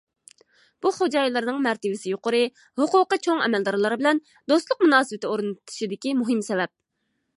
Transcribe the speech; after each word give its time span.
بۇ، 0.85 0.91
خوجايىنلارنىڭ 0.95 1.59
مەرتىۋىسى 1.65 2.13
يۇقىرى، 2.13 2.39
ھوقۇقى 2.81 3.19
چوڭ 3.27 3.43
ئەمەلدارلار 3.49 3.97
بىلەن« 4.03 4.23
دوستلۇق 4.53 4.83
مۇناسىۋىتى» 4.87 5.31
ئورنىتىشىدىكى 5.33 6.17
مۇھىم 6.25 6.43
سەۋەب. 6.49 6.75